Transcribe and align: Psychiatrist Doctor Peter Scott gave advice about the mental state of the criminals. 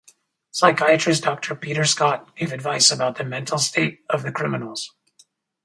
Psychiatrist 0.51 1.21
Doctor 1.21 1.53
Peter 1.53 1.85
Scott 1.85 2.35
gave 2.35 2.51
advice 2.51 2.89
about 2.89 3.17
the 3.19 3.23
mental 3.23 3.59
state 3.59 3.99
of 4.09 4.23
the 4.23 4.31
criminals. 4.31 4.95